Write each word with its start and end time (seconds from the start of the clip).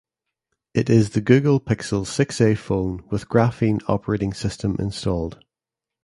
It 0.73 0.89
is 0.89 1.11
the 1.11 1.21
"Google 1.21 1.59
Pixel 1.59 2.07
Six 2.07 2.41
A" 2.41 2.55
phone 2.55 3.03
with 3.11 3.29
Graphene 3.29 3.83
Operating 3.87 4.33
System 4.33 4.75
installed. 4.79 5.37